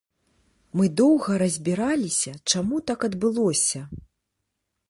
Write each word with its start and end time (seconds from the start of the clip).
Мы 0.79 0.85
доўга 1.01 1.31
разбіраліся, 1.43 2.31
чаму 2.55 2.75
так 2.91 2.99
адбылося. 3.09 3.81